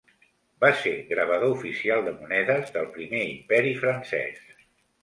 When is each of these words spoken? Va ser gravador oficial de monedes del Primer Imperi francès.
Va 0.63 0.69
ser 0.79 0.93
gravador 1.09 1.53
oficial 1.57 2.03
de 2.09 2.15
monedes 2.17 2.75
del 2.79 2.91
Primer 2.99 3.25
Imperi 3.31 3.79
francès. 3.85 4.47